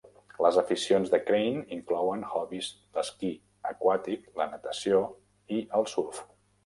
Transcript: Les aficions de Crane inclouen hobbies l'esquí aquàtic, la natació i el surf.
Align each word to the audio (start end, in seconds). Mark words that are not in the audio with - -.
Les 0.43 0.55
aficions 0.59 1.11
de 1.13 1.17
Crane 1.25 1.61
inclouen 1.75 2.25
hobbies 2.31 2.69
l'esquí 2.97 3.31
aquàtic, 3.73 4.25
la 4.41 4.49
natació 4.55 5.03
i 5.59 5.65
el 5.83 5.87
surf. 5.93 6.25